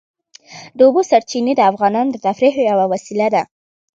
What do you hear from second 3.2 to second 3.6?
ده.